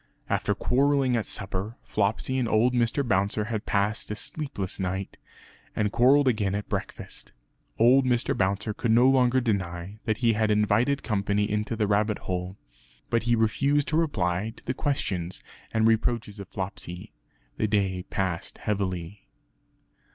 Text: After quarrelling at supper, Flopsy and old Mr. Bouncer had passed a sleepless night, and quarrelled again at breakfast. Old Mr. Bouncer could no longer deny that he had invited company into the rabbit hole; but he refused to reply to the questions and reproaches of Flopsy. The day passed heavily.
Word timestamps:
After 0.31 0.55
quarrelling 0.55 1.15
at 1.15 1.27
supper, 1.27 1.77
Flopsy 1.83 2.39
and 2.39 2.47
old 2.49 2.73
Mr. 2.73 3.07
Bouncer 3.07 3.43
had 3.43 3.67
passed 3.67 4.09
a 4.09 4.15
sleepless 4.15 4.79
night, 4.79 5.17
and 5.75 5.91
quarrelled 5.91 6.27
again 6.27 6.55
at 6.55 6.67
breakfast. 6.67 7.33
Old 7.77 8.03
Mr. 8.03 8.35
Bouncer 8.35 8.73
could 8.73 8.89
no 8.89 9.07
longer 9.07 9.39
deny 9.39 9.99
that 10.05 10.17
he 10.17 10.33
had 10.33 10.49
invited 10.49 11.03
company 11.03 11.47
into 11.47 11.75
the 11.75 11.85
rabbit 11.85 12.17
hole; 12.17 12.57
but 13.11 13.21
he 13.29 13.35
refused 13.35 13.87
to 13.89 13.95
reply 13.95 14.53
to 14.57 14.65
the 14.65 14.73
questions 14.73 15.43
and 15.71 15.85
reproaches 15.87 16.39
of 16.39 16.47
Flopsy. 16.47 17.13
The 17.57 17.67
day 17.67 18.01
passed 18.09 18.57
heavily. 18.57 19.27